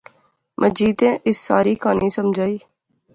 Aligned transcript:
مجیدیں 0.61 1.15
اس 1.27 1.37
ساری 1.47 1.73
کہاںی 1.81 2.07
سمجھائی 2.17 2.57